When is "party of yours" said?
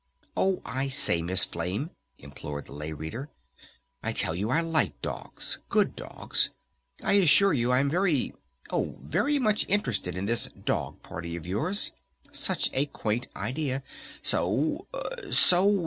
11.03-11.91